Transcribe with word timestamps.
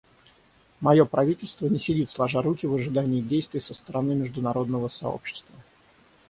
Мое 0.79 1.05
правительство 1.05 1.67
не 1.67 1.77
сидит 1.77 2.09
сложа 2.09 2.41
руки 2.41 2.65
в 2.65 2.73
ожидании 2.73 3.21
действий 3.21 3.61
со 3.61 3.75
стороны 3.75 4.15
международного 4.15 4.87
сообщества. 4.89 5.53